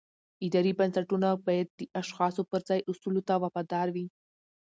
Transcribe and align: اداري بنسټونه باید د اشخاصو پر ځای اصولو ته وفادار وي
اداري 0.45 0.71
بنسټونه 0.79 1.27
باید 1.45 1.67
د 1.79 1.81
اشخاصو 2.01 2.41
پر 2.51 2.61
ځای 2.69 2.79
اصولو 2.91 3.21
ته 3.27 3.33
وفادار 3.43 3.87
وي 3.95 4.05